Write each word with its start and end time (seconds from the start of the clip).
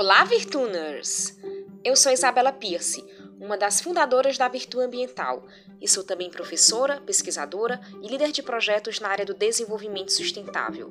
Olá, 0.00 0.24
Virtuners! 0.24 1.36
Eu 1.84 1.94
sou 1.94 2.10
Isabela 2.10 2.50
Pierce, 2.50 3.04
uma 3.38 3.58
das 3.58 3.82
fundadoras 3.82 4.38
da 4.38 4.48
Virtu 4.48 4.80
Ambiental, 4.80 5.46
e 5.78 5.86
sou 5.86 6.02
também 6.02 6.30
professora, 6.30 7.02
pesquisadora 7.02 7.78
e 8.02 8.08
líder 8.08 8.32
de 8.32 8.42
projetos 8.42 8.98
na 8.98 9.10
área 9.10 9.26
do 9.26 9.34
desenvolvimento 9.34 10.10
sustentável. 10.10 10.90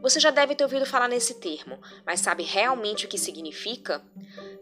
Você 0.00 0.18
já 0.18 0.30
deve 0.30 0.54
ter 0.54 0.64
ouvido 0.64 0.86
falar 0.86 1.08
nesse 1.08 1.34
termo, 1.34 1.78
mas 2.06 2.20
sabe 2.20 2.42
realmente 2.42 3.04
o 3.04 3.08
que 3.08 3.18
significa? 3.18 4.02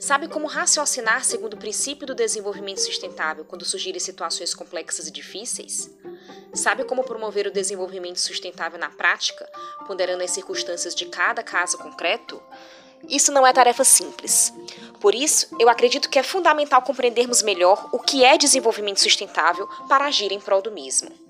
Sabe 0.01 0.27
como 0.27 0.49
raciocinar 0.49 1.25
segundo 1.25 1.55
o 1.55 1.59
princípio 1.59 2.09
do 2.09 2.15
desenvolvimento 2.15 2.81
sustentável 2.81 3.45
quando 3.45 3.65
surgirem 3.65 4.01
situações 4.01 4.53
complexas 4.53 5.07
e 5.07 5.13
difíceis? 5.13 5.97
Sabe 6.53 6.83
como 6.83 7.05
promover 7.05 7.47
o 7.47 7.53
desenvolvimento 7.53 8.19
sustentável 8.19 8.81
na 8.81 8.91
prática, 8.91 9.49
ponderando 9.87 10.25
as 10.25 10.33
circunstâncias 10.33 10.93
de 10.93 11.07
cada 11.07 11.45
caso 11.45 11.79
concreto? 11.79 12.43
Isso 13.09 13.33
não 13.33 13.47
é 13.47 13.53
tarefa 13.53 13.85
simples. 13.85 14.53
Por 15.01 15.15
isso, 15.15 15.49
eu 15.59 15.69
acredito 15.69 16.09
que 16.09 16.19
é 16.19 16.23
fundamental 16.23 16.83
compreendermos 16.83 17.43
melhor 17.43 17.89
o 17.93 17.99
que 17.99 18.25
é 18.25 18.37
desenvolvimento 18.37 19.01
sustentável 19.01 19.67
para 19.89 20.07
agir 20.07 20.33
em 20.33 20.41
prol 20.41 20.63
do 20.63 20.73
mesmo. 20.73 21.26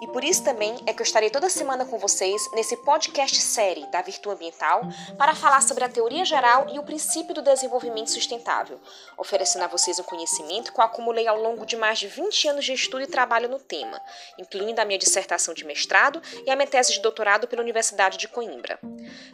E 0.00 0.06
por 0.06 0.24
isso 0.24 0.42
também 0.42 0.76
é 0.86 0.92
que 0.92 1.02
eu 1.02 1.04
estarei 1.04 1.30
toda 1.30 1.50
semana 1.50 1.84
com 1.84 1.98
vocês 1.98 2.50
nesse 2.52 2.76
podcast 2.78 3.40
série 3.40 3.86
da 3.86 4.00
Virtu 4.00 4.30
Ambiental 4.30 4.82
para 5.18 5.34
falar 5.34 5.60
sobre 5.62 5.84
a 5.84 5.88
teoria 5.88 6.24
geral 6.24 6.68
e 6.72 6.78
o 6.78 6.82
princípio 6.82 7.34
do 7.34 7.42
desenvolvimento 7.42 8.10
sustentável, 8.10 8.80
oferecendo 9.16 9.64
a 9.64 9.68
vocês 9.68 9.98
um 9.98 10.04
conhecimento 10.04 10.72
que 10.72 10.80
eu 10.80 10.84
acumulei 10.84 11.26
ao 11.26 11.40
longo 11.40 11.66
de 11.66 11.76
mais 11.76 11.98
de 11.98 12.08
20 12.08 12.48
anos 12.48 12.64
de 12.64 12.72
estudo 12.72 13.02
e 13.02 13.06
trabalho 13.06 13.48
no 13.48 13.58
tema, 13.58 14.00
incluindo 14.38 14.80
a 14.80 14.84
minha 14.84 14.98
dissertação 14.98 15.52
de 15.52 15.64
mestrado 15.64 16.22
e 16.46 16.50
a 16.50 16.56
minha 16.56 16.68
tese 16.68 16.92
de 16.92 17.00
doutorado 17.00 17.46
pela 17.46 17.62
Universidade 17.62 18.16
de 18.16 18.28
Coimbra. 18.28 18.78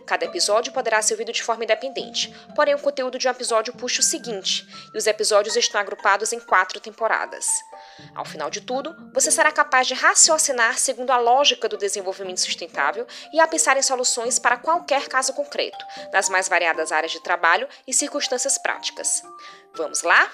Cada 0.06 0.25
episódio 0.25 0.73
poderá 0.73 1.01
ser 1.03 1.14
ouvido 1.14 1.33
de 1.33 1.42
forma 1.42 1.64
independente, 1.64 2.34
porém 2.55 2.75
o 2.75 2.78
conteúdo 2.78 3.19
de 3.19 3.28
um 3.28 3.31
episódio 3.31 3.75
puxa 3.75 4.00
o 4.00 4.05
seguinte, 4.05 4.67
e 4.94 4.98
os 4.98 5.06
episódios 5.06 5.56
estão 5.56 5.81
agrupados 5.81 6.33
em 6.33 6.41
quatro 6.41 6.81
temporadas. 6.81 7.47
Ao 8.15 8.25
final 8.25 8.51
de 8.51 8.61
tudo, 8.61 8.95
você 9.12 9.31
será 9.31 9.51
capaz 9.51 9.87
de 9.87 9.95
raciocinar 9.95 10.79
segundo 10.79 11.11
a 11.11 11.19
lógica 11.19 11.69
do 11.69 11.77
desenvolvimento 11.77 12.41
sustentável 12.41 13.06
e 13.33 13.41
a 13.41 13.47
pensar 13.47 13.77
em 13.77 13.83
soluções 13.83 14.39
para 14.39 14.56
qualquer 14.56 15.09
caso 15.09 15.33
concreto, 15.33 15.84
nas 16.12 16.28
mais 16.28 16.48
variadas 16.48 16.93
áreas 16.93 17.12
de 17.12 17.23
trabalho 17.23 17.69
e 17.87 17.93
circunstâncias 17.93 18.59
práticas. 18.59 19.23
Vamos 19.75 20.03
lá? 20.03 20.31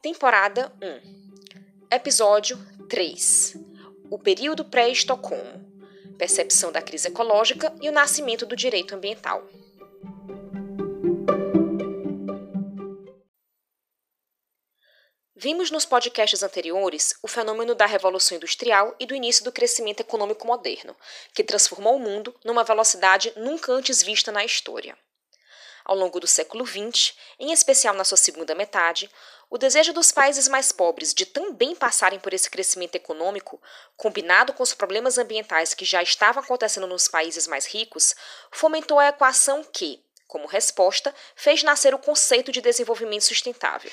Temporada 0.00 0.72
1 0.82 1.22
Episódio 1.90 2.58
3 2.88 3.56
O 4.10 4.18
período 4.18 4.64
pré-Estocolmo 4.64 5.72
Percepção 6.18 6.70
da 6.70 6.80
crise 6.80 7.08
ecológica 7.08 7.74
e 7.80 7.88
o 7.88 7.92
nascimento 7.92 8.46
do 8.46 8.54
direito 8.54 8.94
ambiental. 8.94 9.44
Vimos 15.42 15.72
nos 15.72 15.84
podcasts 15.84 16.40
anteriores 16.44 17.16
o 17.20 17.26
fenômeno 17.26 17.74
da 17.74 17.84
Revolução 17.84 18.36
Industrial 18.36 18.94
e 19.00 19.04
do 19.04 19.12
início 19.12 19.42
do 19.42 19.50
crescimento 19.50 19.98
econômico 19.98 20.46
moderno, 20.46 20.96
que 21.34 21.42
transformou 21.42 21.96
o 21.96 21.98
mundo 21.98 22.32
numa 22.44 22.62
velocidade 22.62 23.32
nunca 23.34 23.72
antes 23.72 24.04
vista 24.04 24.30
na 24.30 24.44
história. 24.44 24.96
Ao 25.84 25.96
longo 25.96 26.20
do 26.20 26.28
século 26.28 26.64
XX, 26.64 27.16
em 27.40 27.50
especial 27.50 27.92
na 27.92 28.04
sua 28.04 28.16
segunda 28.16 28.54
metade, 28.54 29.10
o 29.50 29.58
desejo 29.58 29.92
dos 29.92 30.12
países 30.12 30.46
mais 30.46 30.70
pobres 30.70 31.12
de 31.12 31.26
também 31.26 31.74
passarem 31.74 32.20
por 32.20 32.32
esse 32.32 32.48
crescimento 32.48 32.94
econômico, 32.94 33.60
combinado 33.96 34.52
com 34.52 34.62
os 34.62 34.74
problemas 34.74 35.18
ambientais 35.18 35.74
que 35.74 35.84
já 35.84 36.00
estavam 36.04 36.40
acontecendo 36.40 36.86
nos 36.86 37.08
países 37.08 37.48
mais 37.48 37.66
ricos, 37.66 38.14
fomentou 38.52 39.00
a 39.00 39.08
equação 39.08 39.64
que, 39.64 40.04
como 40.28 40.46
resposta, 40.46 41.12
fez 41.34 41.64
nascer 41.64 41.92
o 41.92 41.98
conceito 41.98 42.52
de 42.52 42.60
desenvolvimento 42.60 43.24
sustentável. 43.24 43.90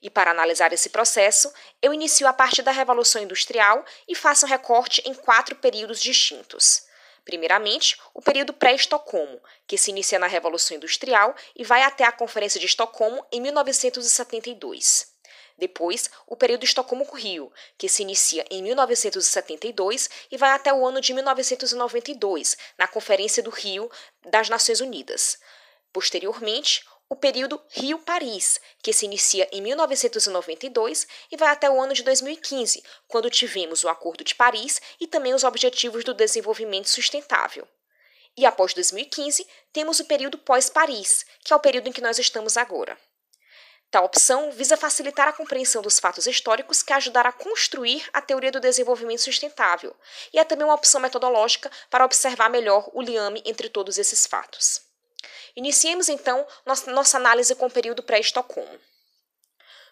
E 0.00 0.08
para 0.08 0.30
analisar 0.30 0.72
esse 0.72 0.90
processo, 0.90 1.52
eu 1.82 1.92
inicio 1.92 2.26
a 2.26 2.32
partir 2.32 2.62
da 2.62 2.70
Revolução 2.70 3.22
Industrial 3.22 3.84
e 4.06 4.14
faço 4.14 4.46
um 4.46 4.48
recorte 4.48 5.02
em 5.04 5.14
quatro 5.14 5.56
períodos 5.56 6.00
distintos. 6.00 6.86
Primeiramente, 7.24 7.98
o 8.14 8.22
período 8.22 8.54
pré-Estocolmo, 8.54 9.38
que 9.66 9.76
se 9.76 9.90
inicia 9.90 10.18
na 10.18 10.26
Revolução 10.26 10.76
Industrial 10.76 11.34
e 11.54 11.62
vai 11.62 11.82
até 11.82 12.04
a 12.04 12.12
Conferência 12.12 12.58
de 12.58 12.66
Estocolmo 12.66 13.22
em 13.30 13.40
1972. 13.40 15.18
Depois, 15.58 16.08
o 16.24 16.36
período 16.36 16.64
Estocolmo-Rio, 16.64 17.52
que 17.76 17.88
se 17.88 18.02
inicia 18.02 18.44
em 18.48 18.62
1972 18.62 20.08
e 20.30 20.36
vai 20.36 20.50
até 20.50 20.72
o 20.72 20.86
ano 20.86 21.00
de 21.00 21.12
1992, 21.12 22.56
na 22.78 22.86
Conferência 22.86 23.42
do 23.42 23.50
Rio 23.50 23.90
das 24.24 24.48
Nações 24.48 24.80
Unidas. 24.80 25.38
Posteriormente, 25.92 26.84
o 27.10 27.16
período 27.16 27.60
Rio-Paris, 27.70 28.60
que 28.82 28.92
se 28.92 29.06
inicia 29.06 29.48
em 29.50 29.62
1992 29.62 31.06
e 31.32 31.36
vai 31.36 31.48
até 31.48 31.70
o 31.70 31.80
ano 31.80 31.94
de 31.94 32.02
2015, 32.02 32.82
quando 33.06 33.30
tivemos 33.30 33.82
o 33.82 33.88
Acordo 33.88 34.22
de 34.22 34.34
Paris 34.34 34.80
e 35.00 35.06
também 35.06 35.32
os 35.32 35.42
Objetivos 35.42 36.04
do 36.04 36.12
Desenvolvimento 36.12 36.90
Sustentável. 36.90 37.66
E 38.36 38.44
após 38.44 38.74
2015, 38.74 39.46
temos 39.72 40.00
o 40.00 40.04
período 40.04 40.38
pós-Paris, 40.38 41.24
que 41.42 41.52
é 41.52 41.56
o 41.56 41.60
período 41.60 41.88
em 41.88 41.92
que 41.92 42.02
nós 42.02 42.18
estamos 42.18 42.56
agora. 42.56 42.96
Tal 43.90 44.04
opção 44.04 44.50
visa 44.52 44.76
facilitar 44.76 45.26
a 45.26 45.32
compreensão 45.32 45.80
dos 45.80 45.98
fatos 45.98 46.26
históricos 46.26 46.82
que 46.82 46.92
ajudará 46.92 47.30
a 47.30 47.32
construir 47.32 48.06
a 48.12 48.20
teoria 48.20 48.52
do 48.52 48.60
desenvolvimento 48.60 49.22
sustentável, 49.22 49.96
e 50.30 50.38
é 50.38 50.44
também 50.44 50.66
uma 50.66 50.74
opção 50.74 51.00
metodológica 51.00 51.70
para 51.88 52.04
observar 52.04 52.50
melhor 52.50 52.90
o 52.92 53.00
liame 53.00 53.42
entre 53.46 53.70
todos 53.70 53.96
esses 53.96 54.26
fatos. 54.26 54.87
Iniciemos 55.56 56.08
então 56.08 56.46
nossa 56.64 57.16
análise 57.16 57.54
com 57.54 57.66
o 57.66 57.70
período 57.70 58.02
pré-Estocolmo. 58.02 58.78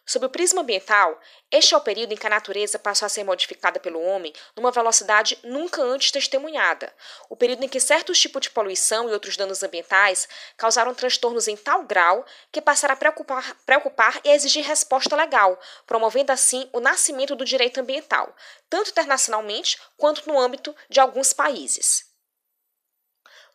Sob 0.09 0.25
o 0.25 0.31
prisma 0.31 0.61
ambiental, 0.61 1.21
este 1.51 1.75
é 1.75 1.77
o 1.77 1.81
período 1.81 2.13
em 2.13 2.17
que 2.17 2.29
a 2.29 2.31
natureza 2.31 2.79
passou 2.79 3.07
a 3.07 3.09
ser 3.09 3.25
modificada 3.25 3.81
pelo 3.81 4.01
homem 4.01 4.33
numa 4.55 4.71
velocidade 4.71 5.37
nunca 5.43 5.83
antes 5.83 6.13
testemunhada. 6.13 6.95
O 7.29 7.35
período 7.35 7.65
em 7.65 7.69
que 7.69 7.81
certos 7.81 8.21
tipos 8.21 8.43
de 8.43 8.51
poluição 8.51 9.09
e 9.09 9.13
outros 9.13 9.37
danos 9.37 9.65
ambientais 9.65 10.29
causaram 10.57 10.95
transtornos 10.95 11.49
em 11.49 11.57
tal 11.57 11.83
grau 11.83 12.25
que 12.53 12.63
passaram 12.63 12.95
a 12.95 12.97
preocupar, 12.97 13.57
preocupar 13.67 14.21
e 14.23 14.31
a 14.31 14.35
exigir 14.37 14.65
resposta 14.65 15.17
legal, 15.17 15.59
promovendo 15.89 16.31
assim 16.31 16.71
o 16.73 16.79
nascimento 16.79 17.35
do 17.35 17.45
direito 17.45 17.81
ambiental, 17.81 18.33
tanto 18.71 18.91
internacionalmente 18.91 19.77
quanto 19.97 20.29
no 20.29 20.39
âmbito 20.39 20.73
de 20.89 21.01
alguns 21.01 21.33
países. 21.33 22.16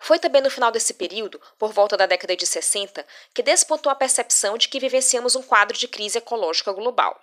Foi 0.04 0.18
também 0.18 0.42
no 0.42 0.50
final 0.50 0.72
desse 0.72 0.96
período, 0.96 1.40
por 1.60 1.72
volta 1.72 1.96
da 1.96 2.08
década 2.08 2.36
de 2.36 2.48
60, 2.48 3.06
que 3.36 3.44
despontou 3.44 3.92
a 3.92 3.96
percepção 3.96 4.58
de 4.58 4.68
que 4.68 4.80
vivenciamos 4.80 5.36
um 5.36 5.44
quadro 5.44 5.78
de 5.78 5.88
crise 5.88 6.18
ecológica 6.18 6.74
global. 6.74 7.22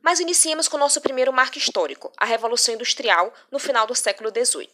Mas 0.00 0.20
iniciemos 0.20 0.68
com 0.68 0.76
o 0.76 0.80
nosso 0.80 1.00
primeiro 1.00 1.32
marco 1.32 1.58
histórico, 1.58 2.12
a 2.16 2.24
Revolução 2.24 2.74
Industrial, 2.74 3.34
no 3.50 3.58
final 3.58 3.88
do 3.88 3.94
século 3.94 4.30
XVIII. 4.30 4.68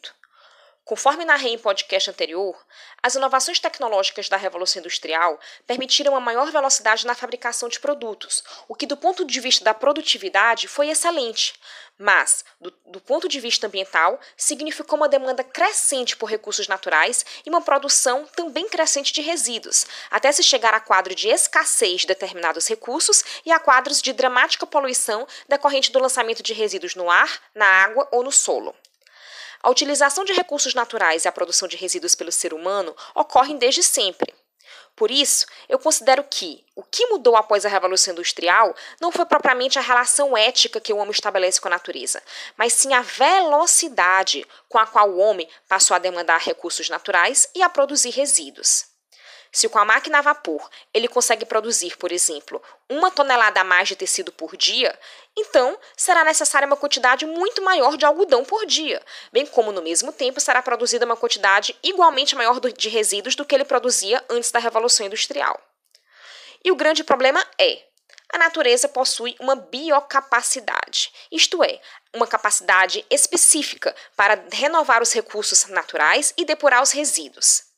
Conforme 0.84 1.24
narrei 1.24 1.54
em 1.54 1.58
podcast 1.58 2.10
anterior, 2.10 2.54
as 3.02 3.14
inovações 3.14 3.58
tecnológicas 3.58 4.28
da 4.28 4.36
Revolução 4.36 4.80
Industrial 4.80 5.40
permitiram 5.66 6.12
uma 6.12 6.20
maior 6.20 6.52
velocidade 6.52 7.06
na 7.06 7.14
fabricação 7.14 7.70
de 7.70 7.80
produtos, 7.80 8.44
o 8.68 8.74
que, 8.74 8.84
do 8.84 8.94
ponto 8.94 9.24
de 9.24 9.40
vista 9.40 9.64
da 9.64 9.72
produtividade, 9.72 10.68
foi 10.68 10.90
excelente, 10.90 11.54
mas, 11.96 12.44
do, 12.60 12.70
do, 12.84 13.00
ponto 13.00 13.26
de 13.30 13.40
vista 13.40 13.66
ambiental, 13.66 14.20
significou 14.36 14.98
uma 14.98 15.08
demanda 15.08 15.42
crescente 15.42 16.18
por 16.18 16.28
recursos 16.28 16.68
naturais 16.68 17.24
e 17.46 17.48
uma 17.48 17.62
produção 17.62 18.26
também 18.36 18.68
crescente 18.68 19.10
de 19.10 19.22
resíduos, 19.22 19.86
até 20.10 20.30
se 20.32 20.42
chegar 20.42 20.74
a 20.74 20.80
quadro 20.80 21.14
de 21.14 21.28
escassez 21.28 22.02
de 22.02 22.08
determinados 22.08 22.68
recursos 22.68 23.24
e 23.46 23.50
a 23.50 23.58
quadros 23.58 24.02
de 24.02 24.12
dramática 24.12 24.66
poluição 24.66 25.26
decorrente 25.48 25.90
do 25.90 25.98
lançamento 25.98 26.42
de 26.42 26.52
resíduos 26.52 26.94
no 26.94 27.08
ar, 27.08 27.40
na 27.54 27.66
água 27.66 28.06
ou 28.12 28.22
no 28.22 28.32
solo. 28.32 28.74
A 29.64 29.70
utilização 29.70 30.26
de 30.26 30.34
recursos 30.34 30.74
naturais 30.74 31.24
e 31.24 31.28
a 31.28 31.32
produção 31.32 31.66
de 31.66 31.74
resíduos 31.74 32.14
pelo 32.14 32.30
ser 32.30 32.52
humano 32.52 32.94
ocorrem 33.14 33.56
desde 33.56 33.82
sempre. 33.82 34.34
Por 34.94 35.10
isso, 35.10 35.46
eu 35.70 35.78
considero 35.78 36.22
que 36.22 36.62
o 36.76 36.82
que 36.82 37.06
mudou 37.06 37.34
após 37.34 37.64
a 37.64 37.70
Revolução 37.70 38.12
Industrial 38.12 38.76
não 39.00 39.10
foi 39.10 39.24
propriamente 39.24 39.78
a 39.78 39.82
relação 39.82 40.36
ética 40.36 40.82
que 40.82 40.92
o 40.92 40.98
homem 40.98 41.12
estabelece 41.12 41.62
com 41.62 41.68
a 41.68 41.70
natureza, 41.70 42.22
mas 42.58 42.74
sim 42.74 42.92
a 42.92 43.00
velocidade 43.00 44.46
com 44.68 44.76
a 44.76 44.86
qual 44.86 45.08
o 45.08 45.16
homem 45.16 45.48
passou 45.66 45.94
a 45.94 45.98
demandar 45.98 46.42
recursos 46.42 46.90
naturais 46.90 47.48
e 47.54 47.62
a 47.62 47.70
produzir 47.70 48.10
resíduos. 48.10 48.93
Se 49.54 49.68
com 49.68 49.78
a 49.78 49.84
máquina 49.84 50.18
a 50.18 50.20
vapor 50.20 50.68
ele 50.92 51.06
consegue 51.06 51.46
produzir, 51.46 51.96
por 51.96 52.10
exemplo, 52.10 52.60
uma 52.90 53.08
tonelada 53.08 53.60
a 53.60 53.64
mais 53.64 53.86
de 53.86 53.94
tecido 53.94 54.32
por 54.32 54.56
dia, 54.56 54.98
então 55.36 55.78
será 55.96 56.24
necessária 56.24 56.66
uma 56.66 56.76
quantidade 56.76 57.24
muito 57.24 57.62
maior 57.62 57.96
de 57.96 58.04
algodão 58.04 58.44
por 58.44 58.66
dia, 58.66 59.00
bem 59.32 59.46
como 59.46 59.70
no 59.70 59.80
mesmo 59.80 60.12
tempo 60.12 60.40
será 60.40 60.60
produzida 60.60 61.06
uma 61.06 61.16
quantidade 61.16 61.78
igualmente 61.84 62.34
maior 62.34 62.58
de 62.58 62.88
resíduos 62.88 63.36
do 63.36 63.44
que 63.44 63.54
ele 63.54 63.64
produzia 63.64 64.24
antes 64.28 64.50
da 64.50 64.58
Revolução 64.58 65.06
Industrial. 65.06 65.56
E 66.64 66.72
o 66.72 66.76
grande 66.76 67.04
problema 67.04 67.46
é 67.56 67.80
a 68.32 68.38
natureza 68.38 68.88
possui 68.88 69.36
uma 69.38 69.54
biocapacidade, 69.54 71.12
isto 71.30 71.62
é, 71.62 71.80
uma 72.12 72.26
capacidade 72.26 73.06
específica 73.08 73.94
para 74.16 74.46
renovar 74.50 75.00
os 75.00 75.12
recursos 75.12 75.66
naturais 75.66 76.34
e 76.36 76.44
depurar 76.44 76.82
os 76.82 76.90
resíduos. 76.90 77.73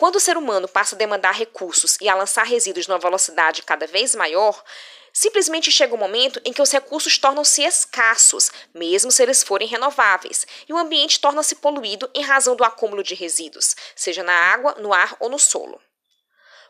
Quando 0.00 0.16
o 0.16 0.20
ser 0.20 0.38
humano 0.38 0.66
passa 0.66 0.94
a 0.94 0.98
demandar 0.98 1.32
recursos 1.32 1.98
e 2.00 2.08
a 2.08 2.14
lançar 2.14 2.44
resíduos 2.44 2.86
numa 2.86 2.98
velocidade 2.98 3.62
cada 3.62 3.86
vez 3.86 4.14
maior, 4.14 4.64
Simplesmente 5.12 5.72
chega 5.72 5.92
um 5.92 5.98
momento 5.98 6.40
em 6.44 6.52
que 6.52 6.62
os 6.62 6.70
recursos 6.70 7.18
tornam-se 7.18 7.64
escassos, 7.64 8.52
mesmo 8.72 9.10
se 9.10 9.20
eles 9.20 9.42
forem 9.42 9.66
renováveis, 9.66 10.46
e 10.68 10.72
o 10.72 10.78
ambiente 10.78 11.18
torna-se 11.20 11.56
poluído 11.56 12.08
em 12.14 12.22
razão 12.22 12.54
do 12.54 12.62
acúmulo 12.62 13.02
de 13.02 13.16
resíduos, 13.16 13.74
seja 13.96 14.22
na 14.22 14.32
água, 14.32 14.76
no 14.78 14.94
ar 14.94 15.16
ou 15.18 15.28
no 15.28 15.36
solo. 15.36 15.82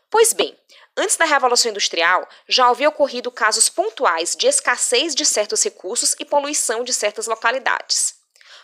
Pois 0.09 0.33
bem, 0.33 0.57
antes 0.97 1.15
da 1.17 1.25
Revolução 1.25 1.69
Industrial, 1.69 2.27
já 2.47 2.67
havia 2.67 2.89
ocorrido 2.89 3.29
casos 3.29 3.69
pontuais 3.69 4.35
de 4.35 4.47
escassez 4.47 5.13
de 5.13 5.23
certos 5.23 5.61
recursos 5.61 6.15
e 6.19 6.25
poluição 6.25 6.83
de 6.83 6.91
certas 6.91 7.27
localidades. 7.27 8.20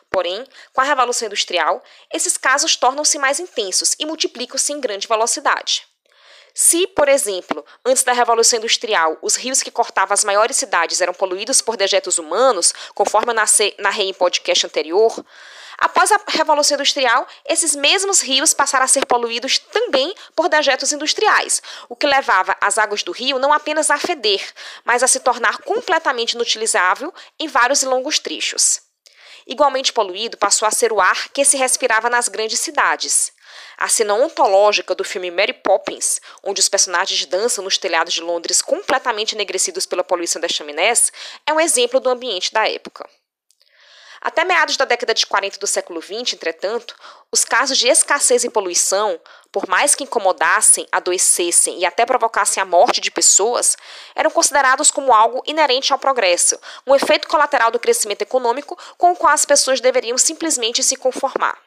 Porém, 0.09 0.45
com 0.73 0.81
a 0.81 0.83
Revolução 0.83 1.27
Industrial, 1.27 1.83
esses 2.13 2.37
casos 2.37 2.75
tornam-se 2.75 3.17
mais 3.19 3.39
intensos 3.39 3.95
e 3.99 4.05
multiplicam-se 4.05 4.73
em 4.73 4.79
grande 4.79 5.07
velocidade. 5.07 5.85
Se, 6.59 6.87
por 6.87 7.07
exemplo, 7.07 7.63
antes 7.85 8.01
da 8.01 8.13
Revolução 8.13 8.57
Industrial, 8.57 9.15
os 9.21 9.35
rios 9.35 9.61
que 9.61 9.69
cortavam 9.69 10.15
as 10.15 10.23
maiores 10.23 10.57
cidades 10.57 10.99
eram 10.99 11.13
poluídos 11.13 11.61
por 11.61 11.77
dejetos 11.77 12.17
humanos, 12.17 12.73
conforme 12.95 13.31
eu 13.31 13.35
narrei 13.77 14.09
em 14.09 14.13
podcast 14.13 14.65
anterior, 14.65 15.23
após 15.77 16.11
a 16.11 16.19
Revolução 16.27 16.73
Industrial, 16.73 17.27
esses 17.45 17.75
mesmos 17.75 18.21
rios 18.21 18.55
passaram 18.55 18.85
a 18.85 18.87
ser 18.87 19.05
poluídos 19.05 19.59
também 19.59 20.15
por 20.35 20.49
dejetos 20.49 20.91
industriais, 20.91 21.61
o 21.87 21.95
que 21.95 22.07
levava 22.07 22.57
as 22.59 22.79
águas 22.79 23.03
do 23.03 23.11
rio 23.11 23.37
não 23.37 23.53
apenas 23.53 23.91
a 23.91 23.99
feder, 23.99 24.43
mas 24.83 25.03
a 25.03 25.07
se 25.07 25.19
tornar 25.19 25.59
completamente 25.59 26.31
inutilizável 26.31 27.13
em 27.39 27.47
vários 27.47 27.83
e 27.83 27.85
longos 27.85 28.17
trechos. 28.17 28.86
Igualmente 29.47 29.93
poluído 29.93 30.37
passou 30.37 30.67
a 30.67 30.71
ser 30.71 30.91
o 30.91 30.99
ar 30.99 31.29
que 31.29 31.45
se 31.45 31.55
respirava 31.55 32.09
nas 32.09 32.27
grandes 32.27 32.59
cidades. 32.59 33.31
A 33.77 33.87
cena 33.87 34.13
ontológica 34.13 34.93
do 34.93 35.03
filme 35.03 35.31
Mary 35.31 35.53
Poppins, 35.53 36.19
onde 36.43 36.59
os 36.59 36.67
personagens 36.67 37.25
dançam 37.25 37.63
nos 37.63 37.77
telhados 37.77 38.13
de 38.13 38.21
Londres 38.21 38.61
completamente 38.61 39.35
enegrecidos 39.35 39.85
pela 39.85 40.03
poluição 40.03 40.41
das 40.41 40.51
chaminés, 40.51 41.13
é 41.45 41.53
um 41.53 41.59
exemplo 41.59 41.99
do 41.99 42.09
ambiente 42.09 42.51
da 42.51 42.67
época. 42.67 43.07
Até 44.27 44.43
meados 44.43 44.75
da 44.75 44.83
década 44.83 45.13
de 45.13 45.25
40 45.25 45.57
do 45.57 45.65
século 45.65 46.01
XX, 46.01 46.33
entretanto, 46.33 46.93
os 47.31 47.45
casos 47.45 47.77
de 47.77 47.87
escassez 47.87 48.43
e 48.43 48.49
poluição, 48.49 49.17
por 49.53 49.69
mais 49.69 49.95
que 49.95 50.03
incomodassem, 50.03 50.85
adoecessem 50.91 51.79
e 51.79 51.85
até 51.85 52.05
provocassem 52.05 52.61
a 52.61 52.65
morte 52.65 52.99
de 52.99 53.09
pessoas, 53.09 53.77
eram 54.13 54.29
considerados 54.29 54.91
como 54.91 55.13
algo 55.13 55.41
inerente 55.47 55.93
ao 55.93 55.97
progresso, 55.97 56.59
um 56.85 56.93
efeito 56.93 57.25
colateral 57.25 57.71
do 57.71 57.79
crescimento 57.79 58.21
econômico 58.21 58.77
com 58.97 59.13
o 59.13 59.15
qual 59.15 59.31
as 59.31 59.45
pessoas 59.45 59.79
deveriam 59.79 60.17
simplesmente 60.17 60.83
se 60.83 60.97
conformar. 60.97 61.57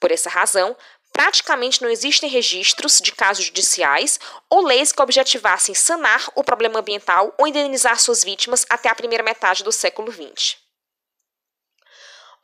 Por 0.00 0.10
essa 0.10 0.30
razão, 0.30 0.74
praticamente 1.12 1.82
não 1.82 1.90
existem 1.90 2.30
registros 2.30 2.98
de 2.98 3.12
casos 3.12 3.44
judiciais 3.44 4.18
ou 4.48 4.64
leis 4.64 4.90
que 4.90 5.02
objetivassem 5.02 5.74
sanar 5.74 6.30
o 6.34 6.42
problema 6.42 6.80
ambiental 6.80 7.34
ou 7.36 7.46
indenizar 7.46 8.00
suas 8.00 8.24
vítimas 8.24 8.64
até 8.70 8.88
a 8.88 8.94
primeira 8.94 9.22
metade 9.22 9.62
do 9.62 9.70
século 9.70 10.10
XX. 10.10 10.63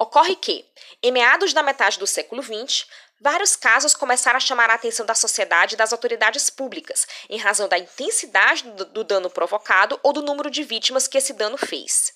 Ocorre 0.01 0.35
que, 0.35 0.67
em 1.03 1.13
meados 1.13 1.53
da 1.53 1.63
metade 1.63 1.99
do 1.99 2.07
século 2.07 2.43
XX, 2.43 2.87
vários 3.21 3.55
casos 3.55 3.95
começaram 3.95 4.39
a 4.39 4.41
chamar 4.41 4.71
a 4.71 4.75
atenção 4.75 5.05
da 5.05 5.15
sociedade 5.15 5.75
e 5.75 5.77
das 5.77 5.93
autoridades 5.93 6.49
públicas, 6.49 7.07
em 7.29 7.37
razão 7.37 7.69
da 7.69 7.77
intensidade 7.77 8.63
do 8.63 9.05
dano 9.05 9.29
provocado 9.29 10.01
ou 10.03 10.15
do 10.15 10.23
número 10.23 10.51
de 10.51 10.63
vítimas 10.63 11.07
que 11.07 11.19
esse 11.19 11.35
dano 11.35 11.59
fez. 11.59 12.15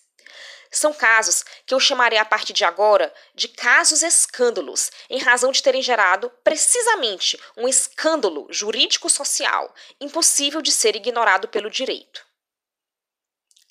São 0.71 0.95
casos 0.95 1.45
que 1.67 1.75
eu 1.75 1.79
chamarei 1.79 2.19
a 2.19 2.25
partir 2.25 2.55
de 2.55 2.65
agora 2.65 3.13
de 3.35 3.49
casos 3.49 4.03
escândalos, 4.03 4.91
em 5.11 5.19
razão 5.19 5.53
de 5.53 5.63
terem 5.63 5.83
gerado 5.83 6.31
precisamente 6.43 7.39
um 7.55 7.69
escândalo 7.69 8.47
jurídico-social 8.49 9.75
impossível 10.01 10.63
de 10.63 10.73
ser 10.73 10.97
ignorado 10.97 11.49
pelo 11.49 11.69
direito. 11.69 12.25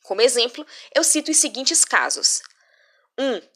Como 0.03 0.21
exemplo, 0.21 0.63
eu 0.93 1.03
cito 1.03 1.31
os 1.31 1.37
seguintes 1.37 1.83
casos: 1.83 2.43
1. 3.17 3.23
Um, 3.23 3.52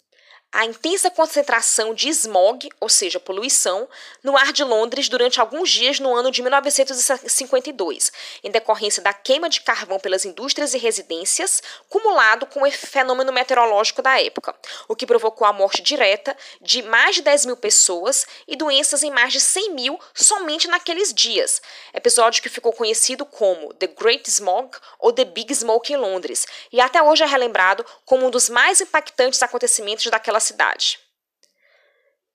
a 0.52 0.66
intensa 0.66 1.12
concentração 1.12 1.94
de 1.94 2.08
smog, 2.10 2.70
ou 2.80 2.88
seja, 2.88 3.20
poluição, 3.20 3.88
no 4.24 4.38
ar 4.38 4.54
de 4.54 4.64
Londres 4.64 5.10
durante 5.10 5.42
alguns 5.42 5.70
dias 5.70 6.00
no 6.00 6.16
ano 6.16 6.32
de 6.32 6.42
1952, 6.42 8.12
em 8.44 8.50
decorrência 8.50 9.04
da 9.04 9.14
queima 9.14 9.50
de 9.50 9.62
carvão 9.62 10.00
pelas 10.00 10.24
indústrias 10.24 10.74
e 10.74 10.78
residências, 10.78 11.62
cumulado 11.90 12.46
com 12.46 12.64
o 12.64 12.72
fenômeno 12.72 13.34
meteorológico 13.34 14.02
da 14.02 14.22
época, 14.22 14.56
o 14.88 14.96
que 14.96 15.06
provocou 15.06 15.46
a 15.46 15.52
morte 15.52 15.82
direta 15.82 16.36
de 16.62 16.82
mais 16.82 17.18
de 17.18 17.24
10 17.24 17.48
mil 17.48 17.58
pessoas 17.58 18.26
e 18.48 18.56
doenças 18.56 19.04
em 19.04 19.12
mais 19.12 19.34
de 19.34 19.42
100 19.42 19.74
mil 19.74 20.00
somente 20.14 20.68
naqueles 20.70 21.14
dias, 21.14 21.62
episódio 21.94 22.42
que 22.42 22.50
ficou 22.50 22.72
conhecido 22.72 23.26
como 23.26 23.74
The 23.74 23.88
Great 23.88 24.30
Smog 24.30 24.78
ou 24.98 25.12
The 25.12 25.26
Big 25.26 25.54
Smoke 25.54 25.92
em 25.92 25.98
Londres, 25.98 26.48
e 26.72 26.80
até 26.80 27.04
hoje 27.04 27.24
é 27.24 27.28
relembrado 27.28 27.86
como 28.06 28.26
um 28.26 28.32
dos 28.32 28.48
mais 28.48 28.80
impactantes 28.80 29.44
acontecimentos 29.44 30.06
daquela 30.06 30.37
naquela 30.38 30.40
cidade. 30.40 31.00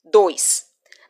2. 0.05 0.67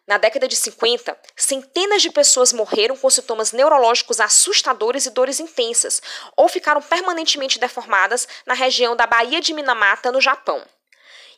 Na 0.06 0.18
década 0.18 0.48
de 0.48 0.56
50, 0.56 1.16
centenas 1.36 2.02
de 2.02 2.10
pessoas 2.10 2.52
morreram 2.52 2.96
com 2.96 3.08
sintomas 3.08 3.52
neurológicos 3.52 4.20
assustadores 4.20 5.06
e 5.06 5.10
dores 5.10 5.40
intensas, 5.40 6.02
ou 6.36 6.48
ficaram 6.48 6.82
permanentemente 6.82 7.58
deformadas 7.58 8.28
na 8.44 8.54
região 8.54 8.94
da 8.96 9.06
Baía 9.06 9.40
de 9.40 9.54
Minamata, 9.54 10.12
no 10.12 10.20
Japão. 10.20 10.62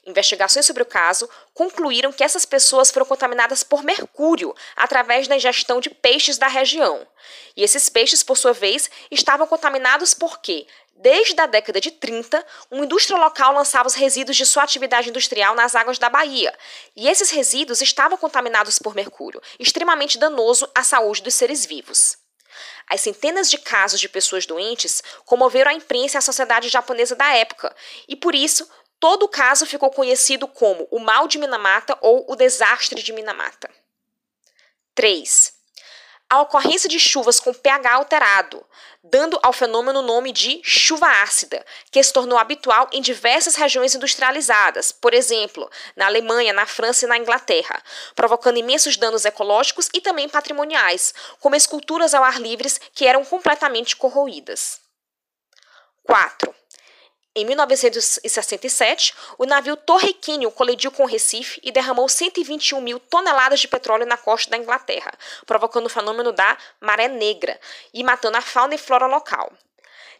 Investigações 0.06 0.66
sobre 0.66 0.82
o 0.82 0.86
caso 0.86 1.28
concluíram 1.54 2.12
que 2.12 2.22
essas 2.22 2.44
pessoas 2.44 2.90
foram 2.90 3.06
contaminadas 3.06 3.62
por 3.62 3.82
mercúrio 3.82 4.54
através 4.76 5.26
da 5.26 5.36
ingestão 5.36 5.80
de 5.80 5.88
peixes 5.88 6.36
da 6.36 6.46
região. 6.46 7.06
E 7.56 7.62
esses 7.62 7.88
peixes, 7.88 8.22
por 8.22 8.36
sua 8.36 8.52
vez, 8.52 8.90
estavam 9.10 9.46
contaminados 9.46 10.12
porque, 10.12 10.66
desde 10.96 11.40
a 11.40 11.46
década 11.46 11.80
de 11.80 11.90
30, 11.90 12.44
uma 12.70 12.84
indústria 12.84 13.18
local 13.18 13.52
lançava 13.52 13.86
os 13.86 13.94
resíduos 13.94 14.36
de 14.36 14.46
sua 14.46 14.62
atividade 14.62 15.08
industrial 15.08 15.54
nas 15.54 15.74
águas 15.74 15.98
da 15.98 16.08
Bahia. 16.08 16.56
E 16.96 17.08
esses 17.08 17.30
resíduos 17.30 17.82
estavam 17.82 18.16
contaminados 18.16 18.78
por 18.78 18.94
mercúrio, 18.94 19.42
extremamente 19.58 20.18
danoso 20.18 20.68
à 20.74 20.82
saúde 20.82 21.22
dos 21.22 21.34
seres 21.34 21.64
vivos. 21.64 22.16
As 22.88 23.00
centenas 23.00 23.50
de 23.50 23.58
casos 23.58 23.98
de 23.98 24.08
pessoas 24.08 24.46
doentes 24.46 25.02
comoveram 25.24 25.70
a 25.70 25.74
imprensa 25.74 26.16
e 26.16 26.18
a 26.18 26.22
sociedade 26.22 26.68
japonesa 26.68 27.16
da 27.16 27.34
época, 27.34 27.74
e 28.08 28.14
por 28.14 28.34
isso 28.34 28.68
Todo 29.00 29.24
o 29.24 29.28
caso 29.28 29.66
ficou 29.66 29.90
conhecido 29.90 30.48
como 30.48 30.88
o 30.90 30.98
mal 30.98 31.28
de 31.28 31.36
Minamata 31.36 31.94
ou 32.00 32.24
o 32.26 32.34
desastre 32.34 33.02
de 33.02 33.12
Minamata. 33.12 33.70
3. 34.94 35.53
A 36.34 36.40
ocorrência 36.40 36.88
de 36.88 36.98
chuvas 36.98 37.38
com 37.38 37.54
pH 37.54 37.92
alterado, 37.92 38.66
dando 39.04 39.38
ao 39.40 39.52
fenômeno 39.52 40.00
o 40.00 40.02
nome 40.02 40.32
de 40.32 40.60
chuva 40.64 41.06
ácida, 41.22 41.64
que 41.92 42.02
se 42.02 42.12
tornou 42.12 42.36
habitual 42.36 42.88
em 42.90 43.00
diversas 43.00 43.54
regiões 43.54 43.94
industrializadas, 43.94 44.90
por 44.90 45.14
exemplo, 45.14 45.70
na 45.94 46.06
Alemanha, 46.06 46.52
na 46.52 46.66
França 46.66 47.04
e 47.04 47.08
na 47.08 47.16
Inglaterra, 47.16 47.80
provocando 48.16 48.56
imensos 48.56 48.96
danos 48.96 49.24
ecológicos 49.24 49.88
e 49.94 50.00
também 50.00 50.28
patrimoniais, 50.28 51.14
como 51.38 51.54
esculturas 51.54 52.14
ao 52.14 52.24
ar 52.24 52.40
livre 52.40 52.68
que 52.92 53.06
eram 53.06 53.24
completamente 53.24 53.94
corroídas. 53.94 54.80
4. 56.02 56.52
Em 57.36 57.44
1967, 57.44 59.12
o 59.36 59.44
navio 59.44 59.76
Torrequinho 59.76 60.52
colidiu 60.52 60.92
com 60.92 61.02
o 61.02 61.06
Recife 61.06 61.60
e 61.64 61.72
derramou 61.72 62.08
121 62.08 62.80
mil 62.80 63.00
toneladas 63.00 63.58
de 63.58 63.66
petróleo 63.66 64.06
na 64.06 64.16
costa 64.16 64.52
da 64.52 64.56
Inglaterra, 64.56 65.12
provocando 65.44 65.86
o 65.86 65.90
fenômeno 65.90 66.30
da 66.30 66.56
maré 66.80 67.08
negra 67.08 67.60
e 67.92 68.04
matando 68.04 68.36
a 68.36 68.40
fauna 68.40 68.76
e 68.76 68.78
flora 68.78 69.06
local. 69.06 69.52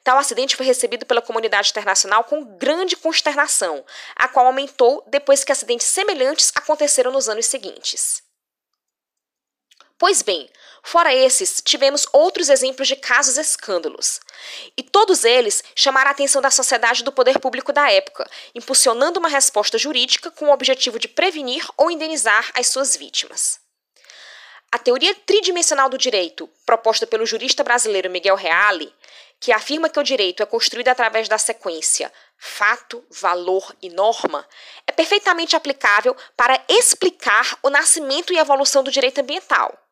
Tal 0.02 0.18
acidente 0.18 0.56
foi 0.56 0.66
recebido 0.66 1.06
pela 1.06 1.22
comunidade 1.22 1.70
internacional 1.70 2.24
com 2.24 2.44
grande 2.58 2.96
consternação, 2.96 3.86
a 4.16 4.26
qual 4.26 4.46
aumentou 4.46 5.04
depois 5.06 5.44
que 5.44 5.52
acidentes 5.52 5.86
semelhantes 5.86 6.52
aconteceram 6.54 7.12
nos 7.12 7.28
anos 7.28 7.46
seguintes. 7.46 8.24
Pois 9.96 10.20
bem, 10.20 10.50
fora 10.84 11.12
esses, 11.12 11.60
tivemos 11.64 12.06
outros 12.12 12.48
exemplos 12.48 12.86
de 12.86 12.94
casos 12.94 13.36
escândalos. 13.36 14.20
E 14.76 14.82
todos 14.82 15.24
eles 15.24 15.64
chamaram 15.74 16.08
a 16.08 16.12
atenção 16.12 16.40
da 16.40 16.50
sociedade 16.50 17.00
e 17.00 17.04
do 17.04 17.10
poder 17.10 17.40
público 17.40 17.72
da 17.72 17.90
época, 17.90 18.28
impulsionando 18.54 19.18
uma 19.18 19.28
resposta 19.28 19.78
jurídica 19.78 20.30
com 20.30 20.46
o 20.46 20.52
objetivo 20.52 20.98
de 20.98 21.08
prevenir 21.08 21.66
ou 21.76 21.90
indenizar 21.90 22.50
as 22.54 22.68
suas 22.68 22.94
vítimas. 22.94 23.58
A 24.70 24.78
teoria 24.78 25.14
tridimensional 25.14 25.88
do 25.88 25.96
direito, 25.96 26.48
proposta 26.66 27.06
pelo 27.06 27.24
jurista 27.26 27.64
brasileiro 27.64 28.10
Miguel 28.10 28.36
Reale, 28.36 28.92
que 29.40 29.52
afirma 29.52 29.88
que 29.88 29.98
o 29.98 30.02
direito 30.02 30.42
é 30.42 30.46
construído 30.46 30.88
através 30.88 31.28
da 31.28 31.38
sequência 31.38 32.12
fato, 32.44 33.02
valor 33.10 33.74
e 33.80 33.88
norma, 33.88 34.46
é 34.86 34.92
perfeitamente 34.92 35.56
aplicável 35.56 36.14
para 36.36 36.62
explicar 36.68 37.58
o 37.62 37.70
nascimento 37.70 38.32
e 38.32 38.38
evolução 38.38 38.82
do 38.82 38.90
direito 38.90 39.20
ambiental. 39.20 39.83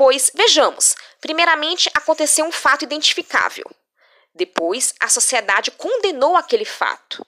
Pois, 0.00 0.30
vejamos, 0.34 0.96
primeiramente 1.20 1.90
aconteceu 1.92 2.46
um 2.46 2.50
fato 2.50 2.86
identificável. 2.86 3.70
Depois, 4.34 4.94
a 4.98 5.10
sociedade 5.10 5.70
condenou 5.72 6.38
aquele 6.38 6.64
fato. 6.64 7.22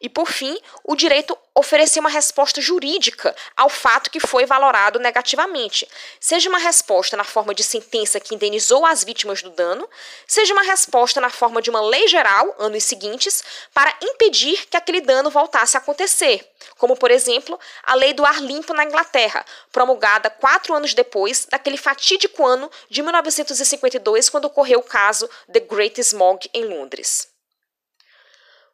E, 0.00 0.08
por 0.08 0.30
fim, 0.32 0.58
o 0.82 0.96
direito 0.96 1.36
oferecer 1.54 2.00
uma 2.00 2.08
resposta 2.08 2.60
jurídica 2.60 3.36
ao 3.54 3.68
fato 3.68 4.10
que 4.10 4.18
foi 4.18 4.46
valorado 4.46 4.98
negativamente, 4.98 5.86
seja 6.18 6.48
uma 6.48 6.58
resposta 6.58 7.16
na 7.16 7.24
forma 7.24 7.54
de 7.54 7.62
sentença 7.62 8.18
que 8.18 8.34
indenizou 8.34 8.86
as 8.86 9.04
vítimas 9.04 9.42
do 9.42 9.50
dano, 9.50 9.86
seja 10.26 10.54
uma 10.54 10.62
resposta 10.62 11.20
na 11.20 11.28
forma 11.28 11.60
de 11.60 11.68
uma 11.68 11.82
lei 11.82 12.08
geral, 12.08 12.54
anos 12.58 12.84
seguintes, 12.84 13.44
para 13.74 13.94
impedir 14.02 14.66
que 14.68 14.76
aquele 14.76 15.02
dano 15.02 15.28
voltasse 15.28 15.76
a 15.76 15.80
acontecer, 15.80 16.48
como, 16.78 16.96
por 16.96 17.10
exemplo, 17.10 17.58
a 17.82 17.94
Lei 17.94 18.14
do 18.14 18.24
Ar 18.24 18.40
Limpo 18.40 18.72
na 18.72 18.84
Inglaterra, 18.84 19.44
promulgada 19.70 20.30
quatro 20.30 20.74
anos 20.74 20.94
depois 20.94 21.46
daquele 21.50 21.76
fatídico 21.76 22.46
ano 22.46 22.70
de 22.88 23.02
1952, 23.02 24.30
quando 24.30 24.46
ocorreu 24.46 24.80
o 24.80 24.84
caso 24.84 25.28
The 25.52 25.60
Great 25.60 26.00
Smog 26.00 26.48
em 26.54 26.64
Londres. 26.64 27.28